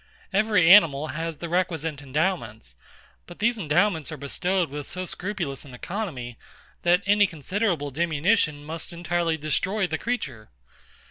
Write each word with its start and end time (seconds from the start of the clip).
Every 0.33 0.67
animal 0.67 1.09
has 1.09 1.37
the 1.37 1.47
requisite 1.47 2.01
endowments; 2.01 2.75
but 3.27 3.37
these 3.37 3.59
endowments 3.59 4.11
are 4.11 4.17
bestowed 4.17 4.71
with 4.71 4.87
so 4.87 5.05
scrupulous 5.05 5.63
an 5.63 5.75
economy, 5.75 6.39
that 6.81 7.03
any 7.05 7.27
considerable 7.27 7.91
diminution 7.91 8.65
must 8.65 8.91
entirely 8.93 9.37
destroy 9.37 9.85
the 9.85 9.99
creature. 9.99 10.49